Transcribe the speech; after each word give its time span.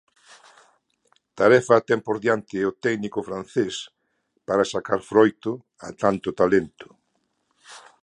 Tarefa 1.39 1.75
ten 1.87 1.99
por 2.07 2.17
diante 2.23 2.57
o 2.69 2.71
técnico 2.85 3.19
francés 3.29 3.75
para 4.47 4.69
sacar 4.73 4.99
froito 5.11 5.51
a 5.87 5.89
tanto 6.03 6.29
talento. 6.41 6.87